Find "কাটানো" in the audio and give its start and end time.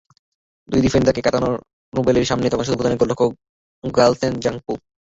1.23-1.49